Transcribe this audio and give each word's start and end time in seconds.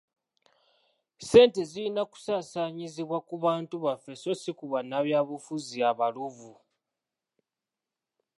Ssenti 1.21 1.61
zirina 1.71 2.03
kusaasaanyizibwa 2.11 3.17
ku 3.27 3.35
bantu 3.45 3.75
baffe 3.83 4.13
so 4.21 4.31
si 4.41 4.51
ku 4.57 4.65
bannabyabufuzi 4.71 5.77
abaluvu. 5.91 6.51